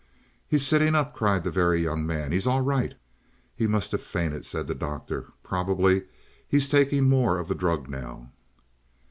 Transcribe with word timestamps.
"He's 0.47 0.65
sitting 0.65 0.95
up," 0.95 1.13
cried 1.13 1.43
the 1.43 1.51
Very 1.51 1.79
Young 1.83 2.07
Man. 2.07 2.31
"He's 2.31 2.47
all 2.47 2.61
right." 2.61 2.95
"He 3.55 3.67
must 3.67 3.91
have 3.91 4.01
fainted," 4.01 4.47
said 4.47 4.65
the 4.65 4.73
Doctor. 4.73 5.31
"Probably 5.43 6.05
he's 6.47 6.67
taking 6.67 7.03
more 7.07 7.37
of 7.37 7.47
the 7.47 7.53
drug 7.53 7.87
now." 7.87 8.31